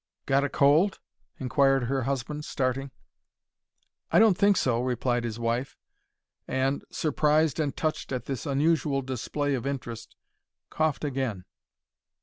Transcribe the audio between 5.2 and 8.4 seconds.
his wife, and, surprised and touched at